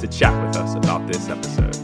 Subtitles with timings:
[0.00, 1.74] to chat with us about this episode.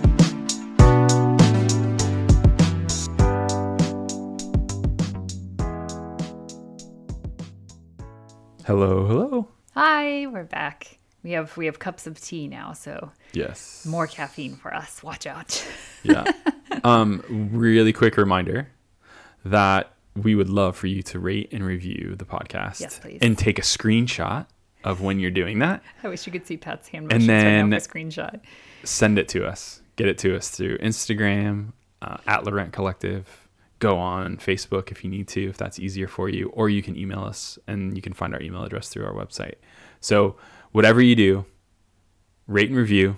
[8.67, 9.49] Hello, hello.
[9.75, 10.99] Hi, we're back.
[11.23, 13.85] We have we have cups of tea now, so Yes.
[13.87, 15.03] more caffeine for us.
[15.03, 15.65] Watch out.
[16.03, 16.25] yeah.
[16.83, 17.23] Um,
[17.53, 18.69] really quick reminder
[19.45, 22.81] that we would love for you to rate and review the podcast.
[22.81, 23.19] Yes, please.
[23.21, 24.47] And take a screenshot
[24.85, 25.83] of when you're doing that.
[26.03, 28.41] I wish you could see Pat's hand And motions right then- now for screenshot.
[28.85, 29.81] Send it to us.
[29.97, 31.73] Get it to us through Instagram,
[32.03, 33.49] uh, at Laurent Collective.
[33.79, 36.97] Go on Facebook if you need to, if that's easier for you, or you can
[36.97, 39.55] email us and you can find our email address through our website.
[40.01, 40.37] So,
[40.73, 41.45] whatever you do,
[42.47, 43.17] rate and review,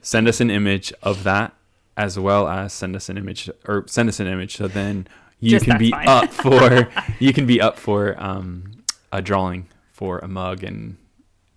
[0.00, 1.54] send us an image of that
[1.96, 5.06] as well as send us an image or send us an image so then
[5.40, 6.06] you Just can be fine.
[6.08, 9.66] up for you can be up for um, a drawing
[9.98, 10.96] for a mug and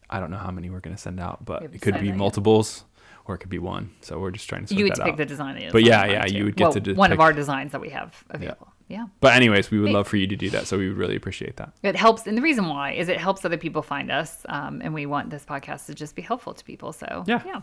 [0.09, 2.17] I don't know how many we're going to send out but it could be yet.
[2.17, 2.85] multiples
[3.25, 5.17] or it could be one so we're just trying to sort You that pick out.
[5.17, 5.69] the design.
[5.71, 7.89] But yeah, yeah, you would get well, to just one of our designs that we
[7.89, 8.69] have available.
[8.87, 9.05] Yeah.
[9.21, 11.55] but anyways we would love for you to do that so we would really appreciate
[11.57, 14.81] that It helps, and the reason why is it helps other people find us, um,
[14.83, 16.91] and we want this podcast to just be helpful to people.
[16.93, 17.41] So Yeah.
[17.45, 17.61] yeah.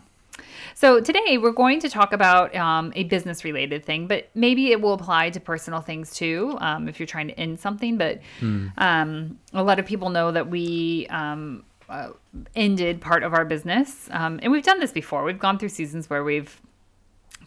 [0.75, 4.93] So today we're going to talk about um, a business-related thing, but maybe it will
[4.93, 7.97] apply to personal things too, um, if you're trying to end something.
[7.97, 8.21] But
[8.77, 11.07] um, a lot of people know that we.
[11.09, 12.11] Um, uh,
[12.55, 15.23] ended part of our business, um, and we've done this before.
[15.23, 16.61] We've gone through seasons where we've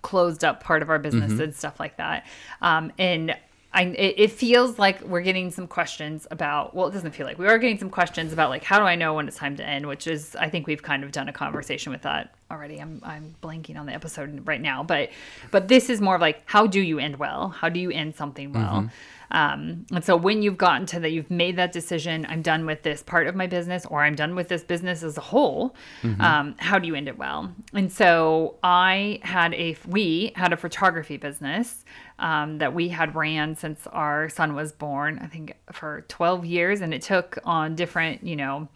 [0.03, 2.27] closed up part of our business and stuff like that.
[2.61, 3.37] Um, and
[3.75, 7.39] I, it, it feels like we're getting some questions about, well, it doesn't feel like
[7.39, 9.67] we are getting some questions about like, how do I know when it's time to
[9.67, 9.87] end?
[9.87, 12.79] Which is, I think we've kind of done a conversation with that already.
[12.81, 15.11] I'm, I'm blanking on the episode right now, but,
[15.51, 17.49] but this is more of like, how do you end well?
[17.49, 18.83] How do you end something well?
[18.83, 18.87] Mm-hmm.
[19.33, 22.83] Um, and so when you've gotten to that, you've made that decision, I'm done with
[22.83, 25.75] this part of my business, or I'm done with this business as a whole.
[26.21, 27.53] Um, how do you end it well?
[27.73, 31.85] And so I had a, we had a photography business
[32.19, 36.81] um, that we had ran since our son was born, I think for 12 years.
[36.83, 38.69] And it took on different, you know,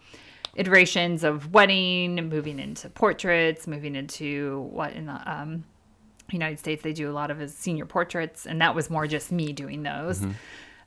[0.55, 5.65] iterations of wedding, moving into portraits, moving into what in the, um,
[6.35, 9.31] United States they do a lot of his senior portraits, and that was more just
[9.31, 10.19] me doing those.
[10.19, 10.31] Mm-hmm.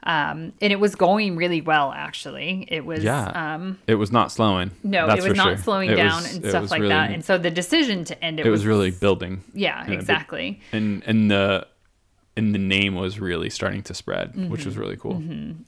[0.03, 2.65] Um, and it was going really well, actually.
[2.69, 5.56] It was, yeah um, it was not slowing no, it was not sure.
[5.59, 7.11] slowing It down was- and stuff like really- that.
[7.11, 10.61] And so the decision to end it, it was really building yeah, big- exactly.
[10.73, 11.67] and and the
[12.37, 14.69] and the name was really starting to spread which Mm-hmm.
[14.71, 15.23] was really cool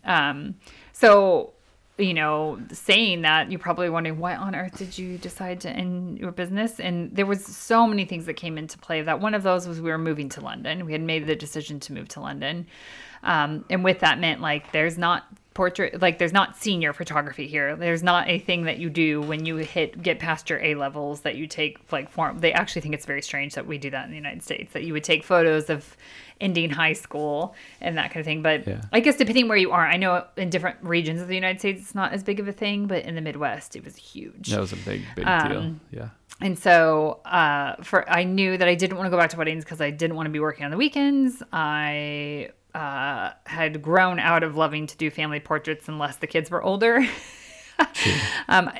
[0.05, 0.55] Um,
[0.95, 1.53] so,
[2.03, 6.19] you know, saying that, you're probably wondering why on earth did you decide to end
[6.19, 6.81] your business?
[6.81, 9.03] And there was so many things that came into play.
[9.03, 10.85] That one of those was we were moving to London.
[10.85, 12.67] We had made the decision to move to London,
[13.23, 17.77] um, and with that meant like there's not portrait like there's not senior photography here
[17.77, 21.21] there's not a thing that you do when you hit get past your a levels
[21.23, 24.05] that you take like form they actually think it's very strange that we do that
[24.05, 25.97] in the united states that you would take photos of
[26.41, 28.81] ending high school and that kind of thing but Yeah.
[28.93, 31.81] I guess depending where you are, I know in different regions of the United States
[31.83, 34.49] it's not as big of a thing, but in the Midwest it was huge.
[34.51, 36.09] that was a big big Um, deal yeah
[36.41, 39.63] And so uh, for I knew that I didn't want to go back to weddings
[39.65, 41.43] because I didn't want to be working on the weekends.
[41.53, 46.63] I uh, had grown out of loving to do family portraits unless the kids were
[46.63, 47.07] older.
[48.49, 48.71] um,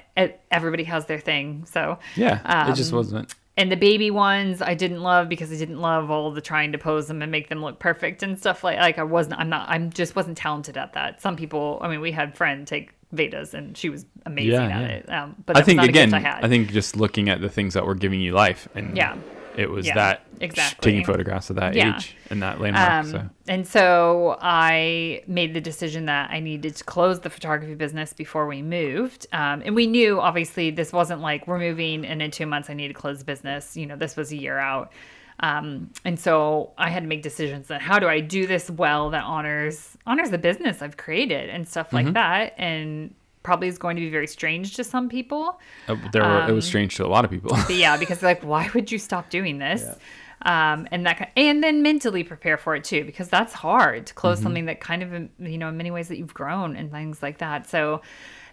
[0.51, 4.75] everybody has their thing, so yeah it just um, wasn't and the baby ones I
[4.75, 7.63] didn't love because I didn't love all the trying to pose them and make them
[7.63, 10.95] look perfect and stuff like like I wasn't I'm not I'm just wasn't talented at
[10.95, 11.21] that.
[11.21, 14.81] Some people I mean we had friend take Vedas and she was amazing Yeah, at
[14.81, 14.97] yeah.
[14.97, 15.13] it.
[15.13, 16.45] Um, but I think not again, I had.
[16.45, 19.17] I think just looking at the things that were giving you life, and Yeah.
[19.57, 20.93] It was Yeah, that exactly.
[20.93, 21.97] taking photographs of that Yeah.
[21.97, 22.91] age and that landmark.
[22.91, 27.75] Um, so And so I made the decision that I needed to close the photography
[27.75, 29.27] business before we moved.
[29.33, 32.75] Um, and we knew, obviously, this wasn't like we're moving and in two months I
[32.75, 33.77] need to close the business.
[33.77, 34.93] You know, this was a year out.
[35.41, 39.11] Um, and so I had to make decisions that how do I do this well
[39.11, 41.97] that honors honors the business I've created and stuff Mm-hmm.
[41.97, 42.55] like that.
[42.59, 45.61] And probably is going to be very strange to some people.
[45.89, 47.57] uh, there were, um, it was strange to a lot of people.
[47.69, 49.83] Yeah, because they're like, why would you stop doing this?
[50.45, 54.15] Um, and that, ki- and then mentally prepare for it too, because that's hard to
[54.15, 57.23] close something that kind of, you know, in many ways that you've grown and things
[57.23, 57.69] like that.
[57.69, 58.03] So,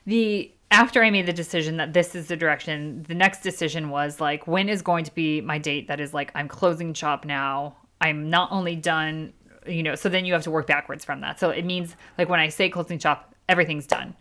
[0.06, 4.20] the after I made the decision that this is the direction, the next decision was
[4.20, 7.76] like, when is going to be my date that is like, I'm closing shop now.
[8.02, 9.34] I'm not only done,
[9.66, 11.40] you know, so then you have to work backwards from that.
[11.40, 14.16] So it means like when I say closing shop, everything's done.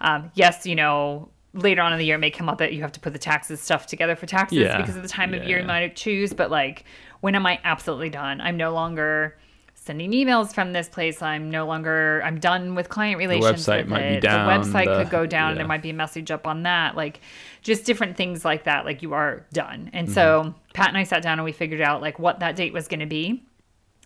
[0.00, 2.80] Um, yes, you know, later on in the year it may come up that you
[2.82, 4.76] have to put the taxes stuff together for taxes Yeah.
[4.80, 5.62] because of the time of year yeah.
[5.62, 6.32] you might choose.
[6.32, 6.84] But like,
[7.20, 8.40] when am I absolutely done?
[8.40, 9.36] I'm no longer
[9.74, 11.20] sending emails from this place.
[11.22, 12.22] I'm no longer.
[12.24, 13.64] I'm done with client relations.
[13.66, 15.50] The website might be down, The website the- could go down.
[15.50, 15.62] and yeah.
[15.62, 16.96] There might be a message up on that.
[16.96, 17.20] Like,
[17.62, 18.84] just different things like that.
[18.84, 19.90] Like you are done.
[19.92, 20.14] And Mm-hmm.
[20.14, 22.88] so Pat and I sat down and we figured out like what that date was
[22.88, 23.42] going to be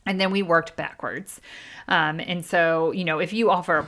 [0.06, 1.40] and then we worked backwards.
[1.88, 3.86] Um, and so you know if you offer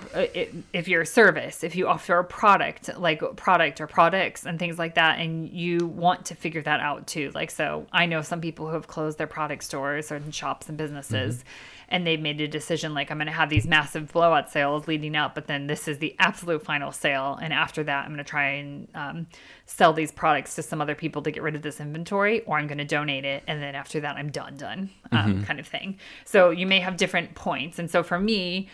[0.72, 4.78] if you're a service if you offer a product like product or products and things
[4.78, 7.30] like that and you want to figure that out too.
[7.34, 10.76] Like so i know some people who have closed their product stores or shops and
[10.76, 11.44] businesses
[11.88, 15.16] and they've made a decision like i'm going to have these massive blowout sales leading
[15.16, 18.24] up but then this is the absolute final sale and after that i'm going to
[18.24, 19.26] try and um,
[19.66, 22.66] sell these products to some other people to get rid of this inventory or i'm
[22.66, 25.98] going to donate it and then after that i'm done done um, kind of thing.
[26.24, 28.68] So you may have different points and so for me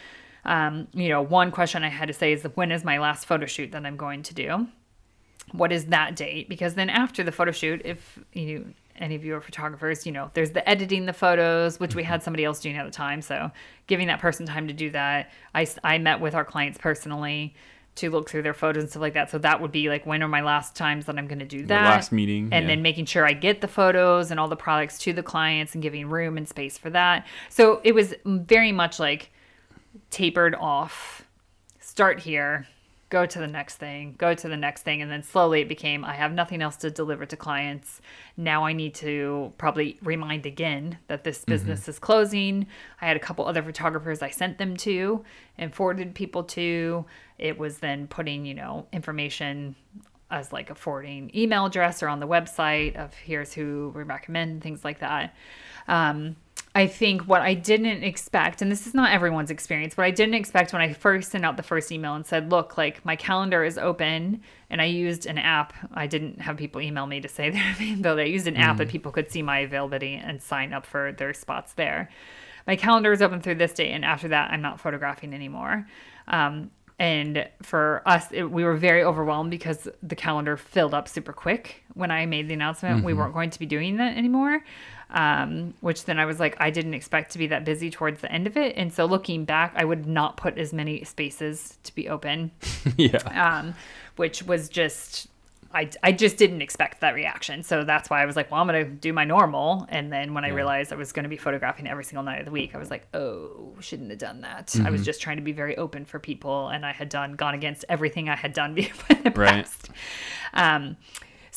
[0.44, 3.46] um, you know one question i had to say is when is my last photo
[3.46, 4.66] shoot that i'm going to do?
[5.52, 6.48] What is that date?
[6.48, 10.30] Because then after the photo shoot if you any of you are photographers you know
[10.34, 12.24] there's the editing the photos which we had mm-hmm.
[12.24, 13.20] somebody else doing at the time.
[13.20, 13.50] So
[13.86, 17.54] giving that person time to do that i, I met with our clients personally
[17.94, 19.30] to look through their photos and stuff like that.
[19.30, 21.66] So that would be like when are my last times that i'm going to do
[21.66, 21.84] that?
[21.84, 22.68] last meeting, and yeah.
[22.68, 25.82] then making sure i get the photos and all the products to the clients and
[25.82, 27.26] giving room and space for that.
[27.50, 29.30] So it was very much like
[30.10, 31.22] tapered off
[31.92, 32.66] start here,
[33.12, 35.02] go to the next thing, go to the next thing.
[35.02, 38.00] And then slowly it became I have nothing else to deliver to clients.
[38.38, 42.66] Now I need to probably remind again that this business is closing.
[43.02, 45.22] I had a couple other photographers I sent them to
[45.58, 47.04] and forwarded people to.
[47.36, 49.76] It was then putting, you know, information
[50.30, 54.62] as like a forwarding email address or on the website of here's who we recommend,
[54.62, 55.34] things like that.
[55.86, 56.36] Um,
[56.74, 60.34] I think what I didn't expect, and this is not everyone's experience, what I didn't
[60.34, 63.62] expect when I first sent out the first email and said, look, like my calendar
[63.62, 64.40] is open,
[64.70, 65.74] and I used an app.
[65.92, 68.22] I didn't have people email me to say their availability.
[68.22, 71.34] I used an app that people could see my availability and sign up for their
[71.34, 72.08] spots there.
[72.66, 75.86] My calendar is open through this date, and after that, I'm not photographing anymore.
[76.28, 81.32] Um, and for us, it, we were very overwhelmed because the calendar filled up super
[81.32, 83.04] quick when I made the announcement.
[83.04, 84.62] We weren't going to be doing that anymore
[85.12, 88.32] um, which then I was like, I didn't expect to be that busy towards the
[88.32, 88.74] end of it.
[88.76, 92.50] And so looking back, I would not put as many spaces to be open,
[92.96, 93.18] yeah.
[93.58, 93.74] um,
[94.16, 95.28] which was just.
[95.74, 97.62] I, I just didn't expect that reaction.
[97.62, 99.86] So that's why I was like, well, I'm going to do my normal.
[99.88, 102.44] And then when I realized I was going to be photographing every single night of
[102.44, 104.76] the week, I was like, oh, shouldn't have done that.
[104.84, 106.68] I was just trying to be very open for people.
[106.68, 109.64] And I had done, gone against everything I had done before in the Right.
[109.64, 109.88] past.
[110.52, 110.98] Um,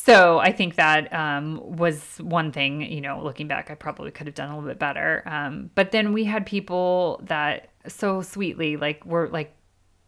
[0.06, 4.28] so I think that um, was one thing, you know, looking back, I probably could
[4.28, 5.24] have done a little bit better.
[5.26, 9.52] Um, but then we had people that so sweetly, like, were like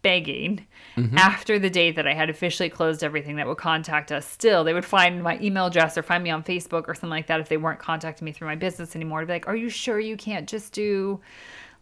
[0.02, 0.64] begging
[1.16, 4.62] after the date that I had officially closed everything that would contact us still.
[4.62, 7.40] They would find my email address or find me on Facebook or something like that
[7.40, 9.98] if they weren't contacting me through my business anymore to be like, are you sure
[9.98, 11.20] you can't just do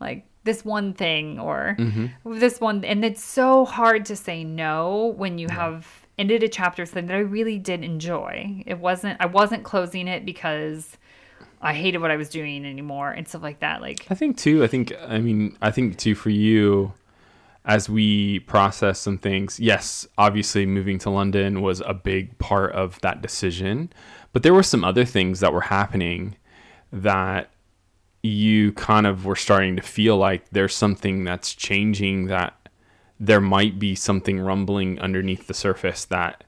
[0.01, 1.77] like this one thing or
[2.25, 2.83] this one?
[2.83, 7.17] And it's so hard to say no when you have ended a chapter something that
[7.17, 8.63] I really did enjoy.
[8.67, 10.97] It wasn't, I wasn't closing it because
[11.61, 13.81] I hated what I was doing anymore and stuff like that.
[13.81, 14.63] Like, I think too.
[14.63, 14.93] I think.
[15.07, 15.57] I mean.
[15.63, 16.93] I think too for you,
[17.65, 19.59] as we process some things.
[19.59, 23.93] Yes, obviously moving to London was a big part of that decision,
[24.33, 26.37] but there were some other things that were happening
[26.93, 27.51] that
[28.23, 32.27] you kind of were starting to feel like there's something that's changing.
[32.27, 32.66] That
[33.19, 36.45] there might be something rumbling underneath the surface that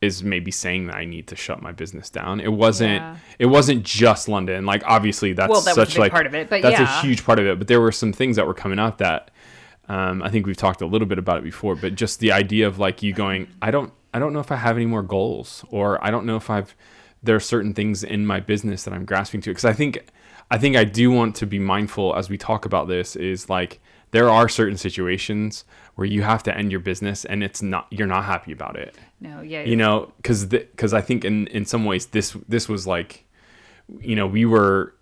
[0.00, 2.38] is maybe saying that I need to shut my business down.
[2.40, 3.16] It wasn't Yeah.
[3.38, 4.66] it wasn't just London.
[4.66, 6.98] Like obviously that's Well, that such big like part of it, but that's yeah.
[6.98, 7.58] a huge part of it.
[7.58, 9.30] But there were some things that were coming up that
[9.88, 11.76] um, I think we've talked a little bit about it before.
[11.76, 14.56] But just the idea of like you going, I don't I don't know if I
[14.56, 16.74] have any more goals, or I don't know if I've
[17.22, 20.06] there are certain things in my business that I'm grasping to because I think
[20.50, 23.80] I think I do want to be mindful as we talk about this is like
[24.16, 28.06] there are certain situations where you have to end your business and it's not you're
[28.06, 28.96] not happy about it.
[29.20, 29.62] No, yeah.
[29.64, 33.26] you know because because i think in in some ways this this was like
[34.00, 34.94] you know we were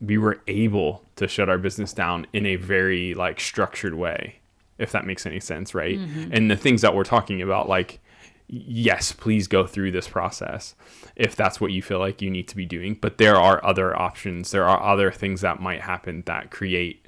[0.00, 4.36] we were able to shut our business down in a very like structured way
[4.78, 5.98] if that makes any sense right?
[5.98, 6.30] Mm-hmm.
[6.32, 7.98] And the things that we're talking about like
[8.46, 10.76] yes please go through this process
[11.16, 13.98] if that's what you feel like you need to be doing but there are other
[13.98, 14.52] options.
[14.52, 17.01] There are other things that might happen that create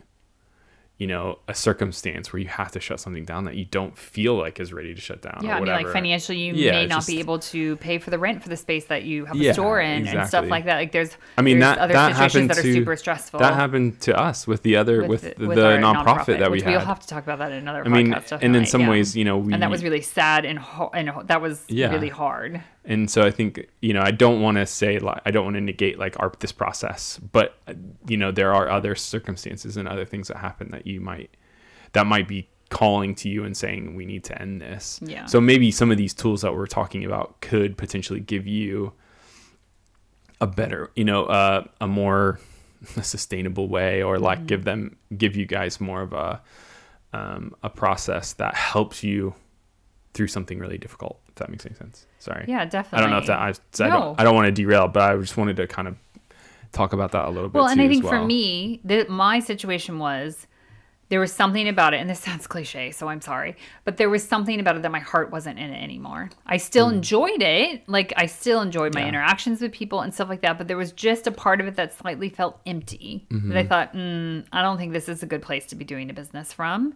[1.04, 4.36] you know a circumstance where you have to shut something down that you don't feel
[4.36, 5.40] like is ready to shut down.
[5.42, 7.98] Yeah, or I mean, like financially, you Yeah, may not just- be able to pay
[7.98, 10.46] for the rent for the space that you have a Yeah, store in and stuff
[10.48, 10.76] like that.
[10.76, 13.40] Like, there's, I mean there's that other that situations that are to super stressful.
[13.40, 16.70] That happened to us with the other with, the, the nonprofit, that we had.
[16.70, 18.38] We'll have to talk about that in another I mean, podcast.
[18.40, 18.88] and in some yeah.
[18.90, 21.66] ways, you know, we and that was really sad and ho- and ho- that was
[21.68, 22.62] really hard.
[22.84, 25.54] And so I think you know I don't want to say like I don't want
[25.56, 27.56] to negate like our this process, but
[28.06, 31.36] you know there are other circumstances and other things that happen that you might
[31.92, 34.98] that might be calling to you and saying we need to end this.
[35.02, 35.26] Yeah.
[35.26, 38.92] So maybe some of these tools that we're talking about could potentially give you
[40.40, 42.40] a better, you know, uh, a more
[43.02, 44.46] sustainable way, or like Mm-hmm.
[44.46, 46.42] give them give you guys more of a
[47.12, 49.34] um, a process that helps you
[50.14, 51.20] through something really difficult.
[51.34, 52.06] If that makes any sense.
[52.20, 52.44] Sorry.
[52.46, 52.98] Yeah, definitely.
[52.98, 53.48] I don't know if that I,
[53.84, 53.94] I No.
[54.00, 55.96] don't I don't want to derail, but I just wanted to kind of
[56.70, 57.58] talk about that a little bit.
[57.58, 60.46] Well, and I think for me, the, my situation was
[61.10, 64.22] there was something about it, and this sounds cliche, so I'm sorry, but there was
[64.26, 66.30] something about it that my heart wasn't in it anymore.
[66.46, 69.02] I still enjoyed it, like I still enjoyed my.
[69.02, 69.08] Yeah.
[69.08, 71.76] interactions with people and stuff like that, but there was just a part of it
[71.76, 73.26] that slightly felt empty.
[73.30, 73.48] Mm-hmm.
[73.50, 76.08] That I thought, mm, I don't think this is a good place to be doing
[76.10, 76.94] a business from.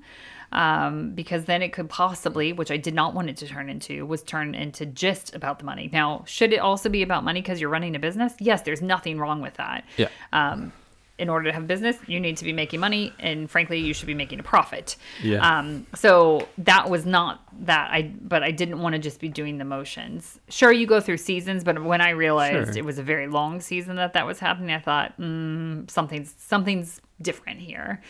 [0.51, 4.07] Um, because then it could possibly, which I did not want it to turn into,
[4.07, 5.91] was turn into just about the money.
[5.93, 8.33] Now, should it also be about money because you're running a business?
[8.41, 10.09] Yes, there's nothing wrong with that Yeah.
[10.33, 10.73] um,
[11.19, 14.07] in order to have business, you need to be making money, and frankly, you should
[14.07, 14.97] be making a profit.
[15.23, 15.59] Yeah.
[15.59, 19.59] Um, so that was not that I, but I didn't want to just be doing
[19.59, 20.39] the motions.
[20.49, 22.79] Sure, you go through seasons, but when I realized Sure.
[22.79, 27.01] it was a very long season that that was happening, I thought mm, something's something's
[27.21, 28.01] different here.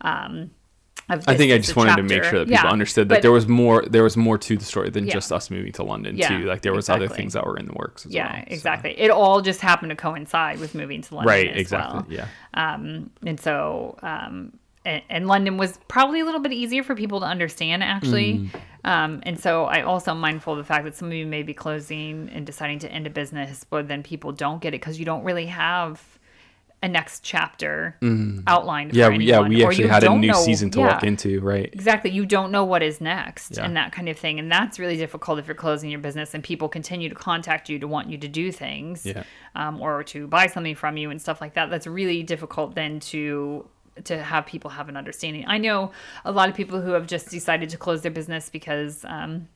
[0.00, 0.50] Um,
[1.08, 3.32] I think I just wanted to make sure that people Yeah, understood that but- there
[3.32, 5.12] was more there was more to the story than Yeah.
[5.14, 6.44] just us moving to London Yeah, too.
[6.46, 8.42] Like there was other things that were in the works as Yeah, well.
[8.48, 8.98] so- exactly.
[8.98, 11.28] It all just happened to coincide with moving to London.
[11.28, 11.94] Right, exactly.
[11.94, 12.06] well.
[12.08, 12.26] Yeah.
[12.54, 14.52] Um, and so, um,
[14.84, 18.34] and, and London was probably a little bit easier for people to understand, actually.
[18.34, 18.50] Mm.
[18.84, 21.42] Um, and so I also am mindful of the fact that some of you may
[21.42, 24.98] be closing and deciding to end a business, but then people don't get it because
[24.98, 26.00] you don't really have
[26.82, 27.96] a next chapter
[28.46, 28.92] outlined.
[28.92, 28.94] Mm.
[28.94, 31.08] Yeah, for we- yeah, we actually had a new know- season to walk yeah.
[31.08, 31.70] into, right?
[31.72, 32.10] Exactly.
[32.10, 33.64] You don't know what is next Yeah.
[33.64, 34.38] and that kind of thing.
[34.38, 37.78] And that's really difficult if you're closing your business and people continue to contact you
[37.78, 39.22] to want you to do things Yeah.
[39.54, 41.70] um, or to buy something from you and stuff like that.
[41.70, 43.68] That's really difficult then to
[44.04, 45.42] to have people have an understanding.
[45.46, 45.90] I know
[46.26, 49.48] a lot of people who have just decided to close their business because um,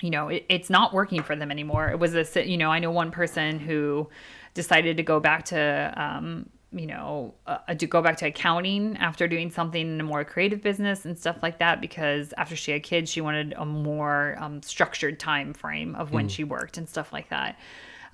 [0.00, 1.88] you know it, it's not working for them anymore.
[1.88, 4.08] It was a you know i know one person who
[4.54, 9.28] decided to go back to um, you know uh, to go back to accounting after
[9.28, 12.82] doing something in a more creative business and stuff like that because after she had
[12.82, 17.12] kids she wanted a more um, structured time frame of when she worked and stuff
[17.12, 17.56] like that.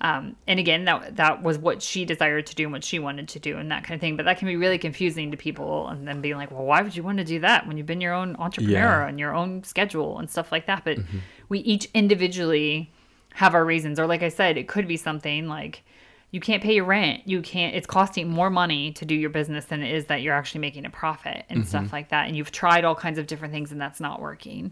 [0.03, 3.27] Um, and again that that was what she desired to do and what she wanted
[3.29, 4.15] to do and that kind of thing.
[4.17, 6.95] But that can be really confusing to people and then being like well why would
[6.95, 9.07] you want to do that when you've been your own entrepreneur Yeah.
[9.07, 10.83] and your own schedule and stuff like that?
[10.83, 10.97] But
[11.51, 12.89] we each individually
[13.33, 13.99] have our reasons.
[13.99, 15.83] Or like i said it could be something like
[16.33, 17.23] you can't pay your rent.
[17.25, 20.33] You can't it's costing more money to do your business than it is that you're
[20.33, 22.27] actually making a profit and stuff like that.
[22.27, 24.71] And you've tried all kinds of different things and that's not working.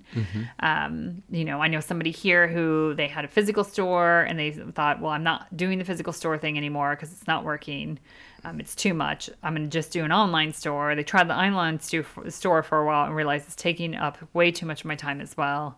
[0.59, 4.51] Um, you know i know somebody here who they had a physical store and they
[4.51, 7.99] thought well i'm not doing the physical store thing anymore because it's not working.
[8.45, 9.29] Um, it's too much.
[9.43, 10.95] I'm going to just do an online store.
[10.95, 14.49] They tried the online stu- store for a while and realized it's taking up way
[14.49, 15.77] too much of my time as well.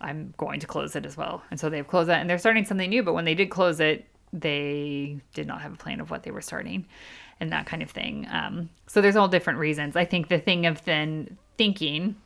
[0.00, 1.42] I'm going to close it as well.
[1.50, 3.80] And so they've closed that and they're starting something new but when they did close
[3.80, 6.86] it they did not have a plan of what they were starting
[7.40, 8.26] and that kind of thing.
[8.30, 9.96] Um, so there's all different reasons.
[9.96, 12.16] I think the thing of then thinking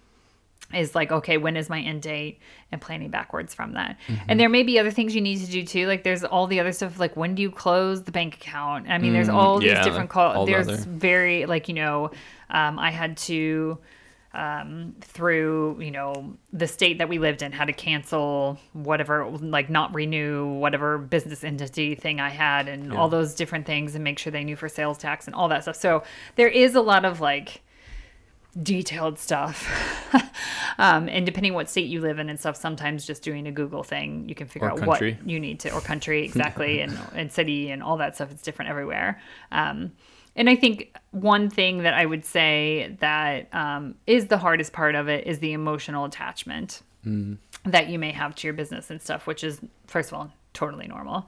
[0.72, 2.40] is like okay when is my end date?
[2.72, 3.96] And planning backwards from that.
[4.08, 4.24] Mm-hmm.
[4.28, 5.86] and there may be other things you need to do too.
[5.86, 8.88] Like there's all the other stuff like when do you close the bank account?
[8.88, 10.34] I mean there's all yeah, these different calls.
[10.34, 12.10] call the there's very like you know
[12.50, 13.78] um, i had to
[14.34, 19.70] um, through you know the state that we lived in had to cancel whatever like
[19.70, 24.18] not renew whatever business entity thing i had and all those different things and make
[24.18, 26.02] sure they knew for sales tax and all that stuff so
[26.36, 27.62] there is a lot of like
[28.62, 29.68] detailed stuff.
[30.78, 33.82] um, and depending what state you live in and stuff, sometimes just doing a Google
[33.82, 35.18] thing, you can figure Or out country.
[35.20, 38.30] what you need to, or country exactly, and, and city and all that stuff.
[38.30, 39.20] It's different everywhere.
[39.50, 39.92] Um,
[40.36, 44.94] and I think one thing that I would say that um, is the hardest part
[44.94, 46.82] of it is the emotional attachment
[47.66, 50.86] that you may have to your business and stuff, which is, first of all, totally
[50.86, 51.26] normal.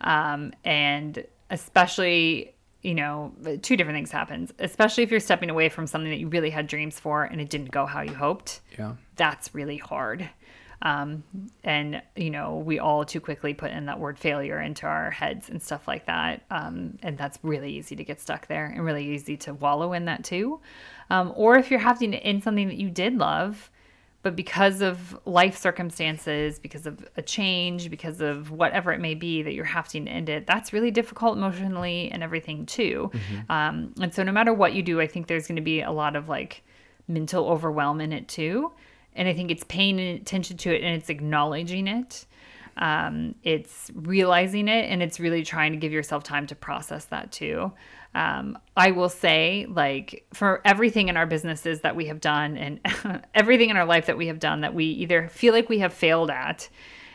[0.00, 3.32] Um, and especially, you know,
[3.62, 6.66] two different things happens, especially if you're stepping away from something that you really had
[6.66, 8.94] dreams for and it didn't go how you hoped Yeah.
[9.16, 10.28] that's really hard.
[10.82, 11.22] Um,
[11.62, 15.48] and you know, we all too quickly put in that word failure into our heads
[15.48, 16.42] and stuff like that.
[16.50, 20.06] Um, and that's really easy to get stuck there and really easy to wallow in
[20.06, 20.60] that too.
[21.08, 23.70] Um, or if you're having to end something that you did love,
[24.22, 29.42] but because of life circumstances, because of a change, because of whatever it may be
[29.42, 33.10] that you're having to end it, that's really difficult emotionally and everything too.
[33.12, 33.52] Mm-hmm.
[33.52, 35.90] Um, and so, no matter what you do, I think there's going to be a
[35.90, 36.62] lot of like
[37.08, 38.72] mental overwhelm in it too.
[39.14, 42.26] And I think it's paying attention to it and it's acknowledging it.
[42.76, 47.30] Um, it's realizing it and it's really trying to give yourself time to process that
[47.30, 47.72] too
[48.14, 53.24] um, I will say, like, for everything in our businesses that we have done and
[53.34, 55.94] everything in our life that we have done that we either feel like we have
[55.94, 56.68] failed at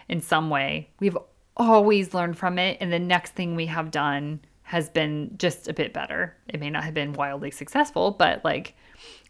[0.10, 1.18] in some way, we've
[1.56, 2.78] always learned from it.
[2.82, 6.36] And the next thing we have done has been just a bit better.
[6.48, 8.76] It may not have been wildly successful, but like,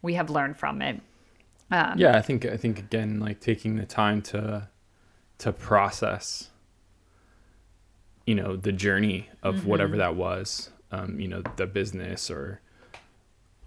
[0.02, 1.02] we have learned from it.
[1.70, 4.70] Um, yeah, I think I think again, like taking the time to
[5.40, 6.50] to process,
[8.26, 9.68] you know, the journey of mm-hmm.
[9.68, 12.62] whatever that was, um, you know the business or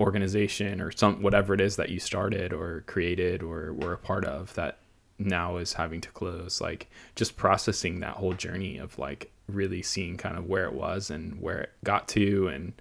[0.00, 4.24] organization or some whatever it is that you started or created or were a part
[4.24, 4.78] of that
[5.18, 10.16] now is having to close like just processing that whole journey of like really seeing
[10.16, 12.72] kind of where it was and where it got to and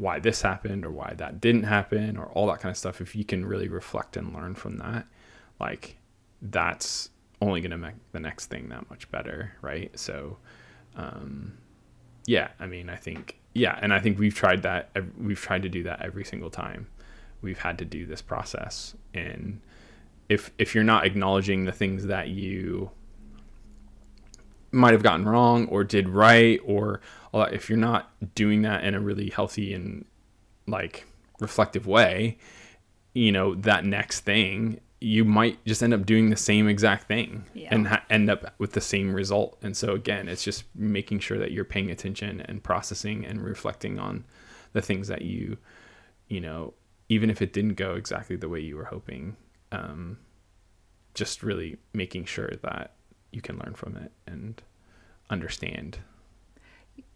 [0.00, 3.14] why this happened or why that didn't happen or all that kind of stuff if
[3.14, 5.06] you can really reflect and learn from that
[5.58, 5.96] like
[6.42, 7.10] that's
[7.42, 10.36] only going to make the next thing that much better right so
[10.96, 11.52] um
[12.26, 14.90] yeah i mean i think yeah, and I think we've tried that.
[15.18, 16.86] We've tried to do that every single time
[17.42, 18.94] we've had to do this process.
[19.14, 19.60] And
[20.28, 22.90] if if you're not acknowledging the things that you
[24.72, 27.00] might have gotten wrong or did right, or
[27.34, 30.04] if you're not doing that in a really healthy and
[30.66, 31.06] like
[31.40, 32.38] reflective way,
[33.12, 37.44] you know that next thing you might just end up doing the same exact thing
[37.54, 37.68] yeah.
[37.70, 39.56] and ha- end up with the same result.
[39.62, 43.98] And so again, it's just making sure that you're paying attention and processing and reflecting
[43.98, 44.26] on
[44.74, 45.56] the things that you,
[46.28, 46.74] you know,
[47.08, 49.36] even if it didn't go exactly the way you were hoping,
[49.72, 50.18] um,
[51.14, 52.94] just really making sure that
[53.32, 54.60] you can learn from it and
[55.28, 55.98] understand.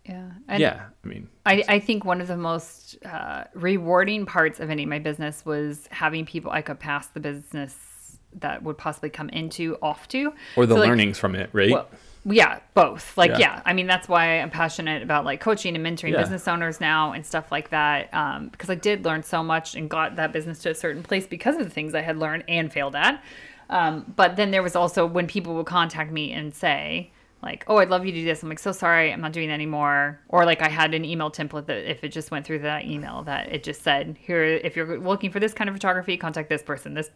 [0.04, 0.30] Yeah.
[0.48, 0.87] And yeah.
[1.03, 4.88] I mean, I, I think one of the most uh, rewarding parts of any of
[4.88, 9.79] my business was having people I could pass the business that would possibly come into
[9.81, 10.33] off to.
[10.57, 11.70] Or the so, learnings like, from it, right?
[11.70, 11.88] Well,
[12.27, 13.16] yeah, both.
[13.16, 13.38] Like, yeah.
[13.38, 13.62] yeah.
[13.64, 16.20] I mean, that's why I'm passionate about like coaching and mentoring yeah.
[16.20, 18.12] business owners now and stuff like that.
[18.12, 21.27] Um, because I did learn so much and got that business to a certain place
[21.27, 23.22] because of the things I had learned and failed at.
[23.70, 27.11] Um, but then there was also when people would contact me and say,
[27.42, 28.42] like, oh, I'd love you to do this.
[28.42, 30.18] I'm like, so sorry, I'm not doing that anymore.
[30.29, 33.22] Or like I had an email template that if it just went through that email
[33.24, 36.62] that it just said, here, if you're looking for this kind of photography, contact this
[36.62, 36.94] person.
[36.94, 37.11] This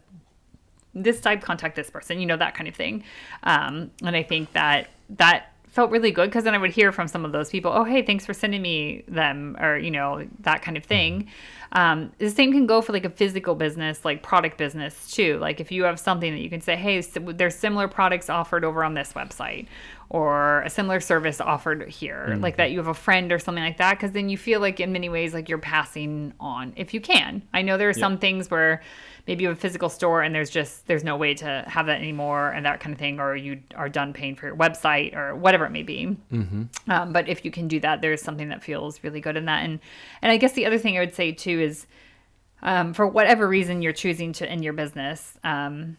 [0.95, 2.19] this type, contact this person.
[2.19, 3.03] You know that kind of thing.
[3.43, 7.07] Um, and I think that that felt really good because then I would hear from
[7.07, 10.61] some of those people, oh, hey, thanks for sending me them, or, you know, that
[10.61, 11.29] kind of thing.
[11.71, 15.37] Um, the same can go for like a physical business, like product business too.
[15.37, 18.65] Like if you have something that you can say, hey, so there's similar products offered
[18.65, 19.67] over on this website,
[20.09, 22.41] or a similar service offered here mm-hmm.
[22.41, 24.79] like that you have a friend or something like that because then you feel like
[24.79, 28.17] in many ways like you're passing on if you can i know there are some
[28.17, 28.81] things where
[29.29, 31.99] maybe you have a physical store and there's just there's no way to have that
[31.99, 35.35] anymore and that kind of thing or you are done paying for your website or
[35.35, 36.63] whatever it may be mm-hmm.
[36.89, 39.63] um, but if you can do that there's something that feels really good in that
[39.63, 39.79] and
[40.23, 41.85] and i guess the other thing i would say too is
[42.63, 45.95] um, for whatever reason you're choosing to end your business um,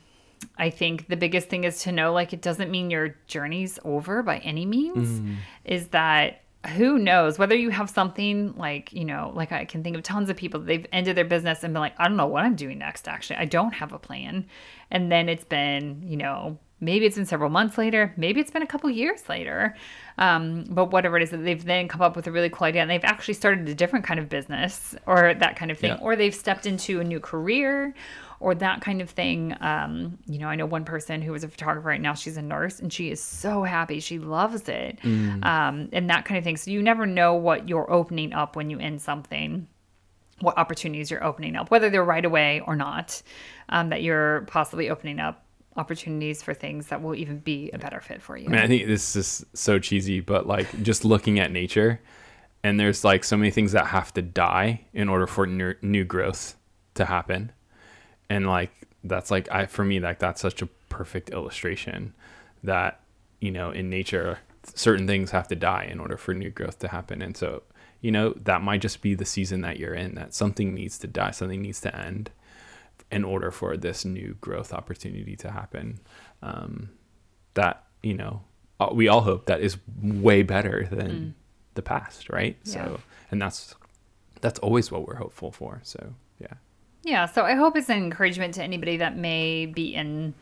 [0.57, 4.23] I think the biggest thing is to know like it doesn't mean your journey's over
[4.23, 5.21] by any means.
[5.21, 5.37] Mm.
[5.66, 6.40] Is that
[6.77, 10.29] who knows whether you have something like, you know, like I can think of tons
[10.29, 12.79] of people they've ended their business and been like, I don't know what I'm doing
[12.79, 13.37] next actually.
[13.37, 14.46] I don't have a plan.
[14.90, 18.62] And then it's been, you know, maybe it's been several months later, maybe it's been
[18.62, 19.77] a couple years later.
[20.19, 22.83] Um, but whatever it is, that they've then come up with a really cool idea
[22.83, 25.99] and they've actually started a different kind of business or that kind of thing, yeah.
[26.01, 27.95] or they've stepped into a new career
[28.40, 29.55] or that kind of thing.
[29.61, 32.43] Um, you know, I know one person who was a photographer right now, she's a
[32.43, 34.01] nurse and she is so happy.
[34.01, 34.99] She loves it.
[35.03, 35.45] Mm.
[35.45, 36.57] Um, and that kind of thing.
[36.57, 39.69] So you never know what you're opening up when you end something
[40.40, 43.23] what opportunities you're opening up, whether they're right away or not,
[43.69, 45.45] um, that you're possibly opening up
[45.81, 48.47] opportunities for things that will even be a better fit for you.
[48.47, 52.01] I mean, I think this is so cheesy, but like just looking at nature,
[52.62, 56.05] and there's like so many things that have to die in order for new, new
[56.05, 56.57] growth
[56.95, 57.53] to happen.
[58.29, 58.71] And like
[59.03, 62.12] that's like I for me like that's such a perfect illustration
[62.62, 63.01] that
[63.40, 64.38] you know in nature
[64.75, 67.23] certain things have to die in order for new growth to happen.
[67.23, 67.62] And so
[68.03, 71.07] you know that might just be the season that you're in that something needs to
[71.07, 72.31] die something needs to end
[73.11, 76.01] in order for this new growth opportunity to happen.
[76.42, 76.90] Um,
[77.55, 78.42] that you know,
[78.79, 81.33] uh, we all hope that is way better than mm.
[81.75, 82.57] the past, right?
[82.64, 82.73] Yeah.
[82.73, 83.75] So, and that's
[84.40, 85.81] that's always what we're hopeful for.
[85.83, 86.55] So, yeah.
[87.03, 87.27] Yeah.
[87.27, 90.35] So I hope it's an encouragement to anybody that may be in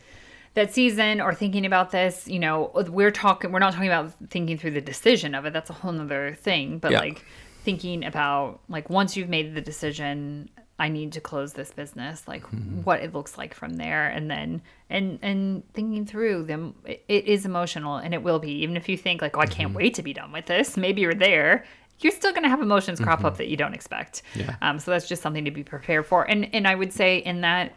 [0.54, 4.58] that season or thinking about this, you know, we're talking, we're not talking about thinking
[4.58, 5.52] through the decision of it.
[5.52, 6.78] That's a whole nother thing.
[6.78, 7.00] But yeah.
[7.00, 7.24] like
[7.64, 12.42] thinking about, like, once you've made the decision, I need to close this business, like
[12.44, 12.82] mm-hmm.
[12.82, 14.08] what it looks like from there.
[14.08, 18.52] And then, and, and thinking through them, it, it is emotional and it will be.
[18.62, 19.78] Even if you think, like, oh, I can't mm-hmm.
[19.78, 21.64] wait to be done with this, maybe you're there
[22.00, 23.26] you're still going to have emotions crop mm-hmm.
[23.26, 24.22] up that you don't expect.
[24.36, 24.54] Yeah.
[24.62, 26.22] Um, so that's just something to be prepared for.
[26.22, 27.74] And and I would say in that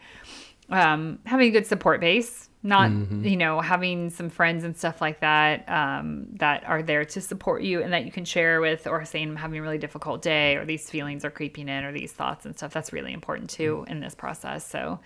[0.70, 3.24] um, having a good support base not mm-hmm.
[3.24, 7.62] you know having some friends and stuff like that um, that are there to support
[7.62, 10.56] you and that you can share with or saying i'm having a really difficult day
[10.56, 13.78] or these feelings are creeping in or these thoughts and stuff that's really important too
[13.78, 13.92] mm-hmm.
[13.92, 15.00] in this process so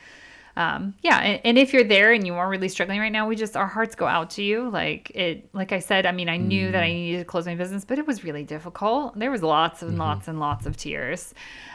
[0.59, 3.37] um, yeah and, and, if you're there and you are really struggling right now we
[3.37, 6.39] just our hearts go out to you like it like i said i mean i
[6.39, 6.73] knew mm-hmm.
[6.73, 6.95] that i mm-hmm.
[6.95, 10.01] needed to close my business but it was really difficult there was lots and mm-hmm.
[10.01, 11.35] lots and lots of tears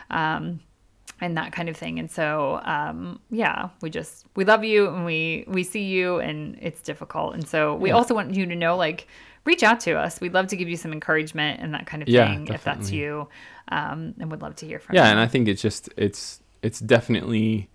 [0.10, 0.60] um,
[1.22, 2.00] and that kind of thing.
[2.00, 6.58] And so, um, yeah, we just we love you and we we see you, and
[6.60, 7.36] it's difficult.
[7.36, 7.96] And so, we yeah.
[7.96, 9.08] also want you to know, like,
[9.46, 10.20] reach out to us.
[10.20, 12.56] We'd love to give you some encouragement and that kind of yeah, thing definitely.
[12.56, 13.28] if that's you,
[13.70, 15.06] um, and would love to hear from yeah, you.
[15.06, 17.70] Yeah, and I think it's just it's it's definitely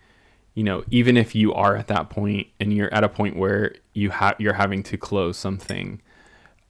[0.54, 3.74] you know even if you are at that point and you're at a point where
[3.94, 6.00] you have you're having to close something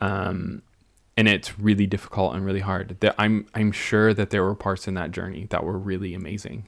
[0.00, 0.62] um
[1.16, 2.96] and it's really difficult and really hard.
[3.00, 6.66] That I'm I'm sure that there were parts in that journey that were really amazing.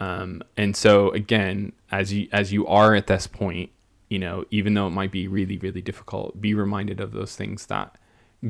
[0.00, 3.70] Um, and so again, as you as you are at this point,
[4.08, 7.66] you know, even though it might be really really difficult, be reminded of those things
[7.66, 7.96] that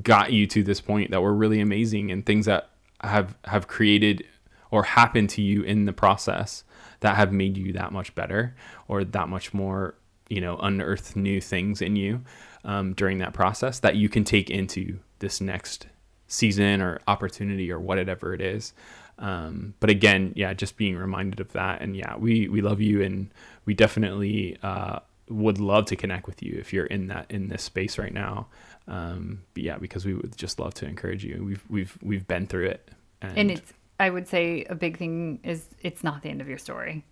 [0.03, 2.71] got you to this point that were really amazing and things that
[3.03, 4.25] have have created
[4.71, 6.65] or happened to you in the process
[7.01, 8.55] that have made you that much better
[8.89, 9.95] or that much more
[10.29, 12.23] you know unearthed new things in you
[12.65, 15.87] um, during that process that you can take into this next
[16.27, 18.75] season or opportunity or whatever it is.
[19.19, 21.81] Um, but again, yeah, just being reminded of that.
[21.81, 23.33] And yeah, we, we love you and
[23.65, 27.63] we definitely uh, would love to connect with you if you're in that in this
[27.63, 28.49] space right now.
[28.89, 31.43] Um, but yeah, because we would just love to encourage you.
[31.45, 32.91] We've we've we've been through it.
[33.21, 36.49] And, and it's I would say a big thing is it's not the end of
[36.49, 37.05] your story.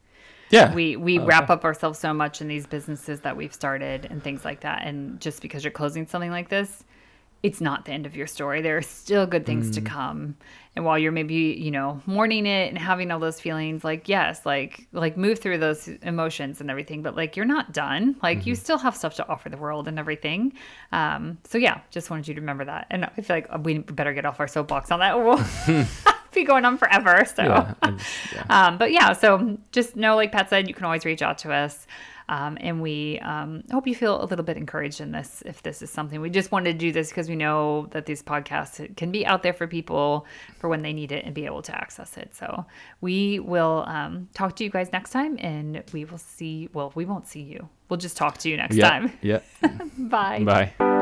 [0.51, 0.75] Yeah.
[0.75, 1.27] We we okay.
[1.27, 4.83] wrap up ourselves so much in these businesses that we've started and things like that.
[4.85, 6.85] And just because you're closing something like this,
[7.42, 8.61] it's not the end of your story.
[8.61, 9.74] There are still good things mm.
[9.74, 10.37] to come.
[10.76, 14.44] And while you're maybe, you know, mourning it and having all those feelings, like, yes,
[14.46, 18.16] like, like move through those emotions and everything, but like, you're not done.
[18.22, 18.50] Like, mm-hmm.
[18.50, 20.53] you still have stuff to offer the world and everything.
[20.92, 22.87] Um, so yeah, just wanted you to remember that.
[22.90, 25.14] And I feel like we better get off our soapbox on that.
[25.14, 25.24] Or
[25.66, 25.87] we'll
[26.33, 27.24] be going on forever.
[27.24, 27.74] So, yeah,
[28.35, 28.44] yeah.
[28.50, 31.53] Um, but yeah, so just know, like Pat said, you can always reach out to
[31.53, 31.87] us.
[32.31, 35.83] Um, and we um, hope you feel a little bit encouraged in this if this
[35.83, 36.21] is something.
[36.21, 39.43] We just wanted to do this because we know that these podcasts can be out
[39.43, 40.27] there for people
[40.61, 42.33] for when they need it and be able to access it.
[42.37, 42.64] So
[43.01, 46.69] we will um, talk to you guys next time and we will see.
[46.73, 47.69] Well, we won't see you.
[47.88, 49.12] We'll just talk to you next yeah, time.
[49.23, 49.40] Yeah.
[49.99, 50.45] Bye.
[50.45, 51.00] Bye.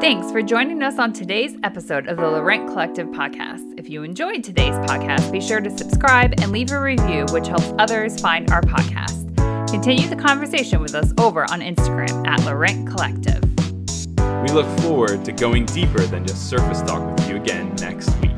[0.00, 3.74] Thanks for joining us on today's episode of the Laurent Collective podcast.
[3.76, 7.72] If you enjoyed today's podcast, be sure to subscribe and leave a review, which helps
[7.80, 9.26] others find our podcast.
[9.68, 13.42] Continue the conversation with us over on Instagram at Laurent Collective.
[14.44, 18.37] We look forward to going deeper than just surface talk with you again next week.